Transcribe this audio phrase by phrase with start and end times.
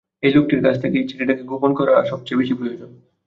[0.23, 2.89] এই লোকটির কাছ থেকে এই চিঠিটাকে গোপন করা সবচেয়ে বেশি প্রয়োজন।